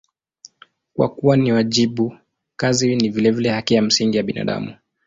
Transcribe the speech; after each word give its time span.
Kwa 0.95 1.09
kuwa 1.15 1.37
ni 1.37 1.51
wajibu, 1.53 2.17
kazi 2.55 2.95
ni 2.95 3.09
vilevile 3.09 3.49
haki 3.49 3.73
ya 3.73 3.81
msingi 3.81 4.17
ya 4.17 4.23
binadamu. 4.23 4.75